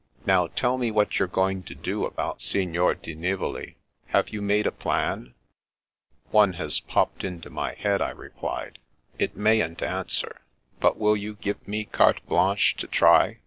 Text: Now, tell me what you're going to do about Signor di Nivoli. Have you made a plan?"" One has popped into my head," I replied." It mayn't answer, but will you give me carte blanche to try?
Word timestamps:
Now, 0.25 0.47
tell 0.47 0.79
me 0.79 0.89
what 0.89 1.19
you're 1.19 1.27
going 1.27 1.61
to 1.61 1.75
do 1.75 2.05
about 2.05 2.41
Signor 2.41 2.95
di 2.95 3.13
Nivoli. 3.13 3.75
Have 4.07 4.29
you 4.29 4.41
made 4.41 4.65
a 4.65 4.71
plan?"" 4.71 5.35
One 6.31 6.53
has 6.53 6.79
popped 6.79 7.23
into 7.23 7.51
my 7.51 7.75
head," 7.75 8.01
I 8.01 8.09
replied." 8.09 8.79
It 9.19 9.37
mayn't 9.37 9.83
answer, 9.83 10.41
but 10.79 10.97
will 10.97 11.15
you 11.15 11.35
give 11.35 11.67
me 11.67 11.85
carte 11.85 12.25
blanche 12.25 12.75
to 12.77 12.87
try? 12.87 13.37